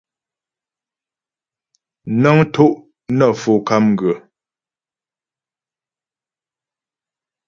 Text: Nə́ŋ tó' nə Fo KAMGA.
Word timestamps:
Nə́ŋ 2.21 2.37
tó' 2.53 2.75
nə 3.17 3.25
Fo 3.41 3.51
KAMGA. 3.67 4.11